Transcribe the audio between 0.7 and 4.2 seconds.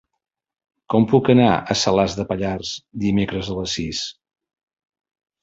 Com puc anar a Salàs de Pallars dimecres a les sis?